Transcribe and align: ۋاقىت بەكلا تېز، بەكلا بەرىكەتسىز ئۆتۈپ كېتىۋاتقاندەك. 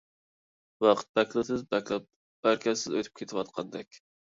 ۋاقىت 0.85 1.09
بەكلا 1.19 1.43
تېز، 1.51 1.61
بەكلا 1.75 2.01
بەرىكەتسىز 2.49 2.99
ئۆتۈپ 3.03 3.23
كېتىۋاتقاندەك. 3.23 4.05